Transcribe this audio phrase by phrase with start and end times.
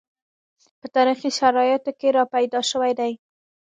[0.79, 3.11] په تاریخي شرایطو کې راپیدا شوي دي